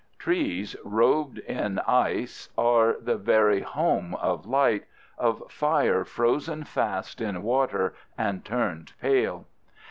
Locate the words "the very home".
2.99-4.15